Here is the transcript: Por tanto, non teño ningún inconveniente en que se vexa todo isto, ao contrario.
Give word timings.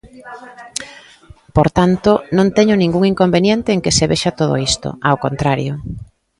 Por 1.55 1.67
tanto, 1.77 2.11
non 2.37 2.47
teño 2.57 2.75
ningún 2.77 3.03
inconveniente 3.11 3.69
en 3.71 3.79
que 3.83 3.95
se 3.97 4.09
vexa 4.11 4.37
todo 4.39 4.53
isto, 4.69 4.89
ao 5.07 5.21
contrario. 5.25 5.73